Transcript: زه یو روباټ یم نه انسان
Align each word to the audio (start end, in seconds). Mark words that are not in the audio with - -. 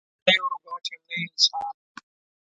زه 0.23 0.29
یو 0.35 0.45
روباټ 0.51 0.85
یم 0.91 1.01
نه 1.09 1.15
انسان 1.25 1.73